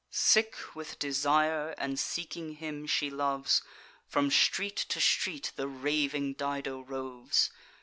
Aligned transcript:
Sick 0.09 0.55
with 0.73 0.97
desire, 0.97 1.75
and 1.77 1.99
seeking 1.99 2.53
him 2.55 2.87
she 2.87 3.11
loves, 3.11 3.61
From 4.07 4.31
street 4.31 4.75
to 4.89 4.99
street 4.99 5.51
the 5.57 5.67
raving 5.67 6.33
Dido 6.33 6.79
roves. 6.79 7.51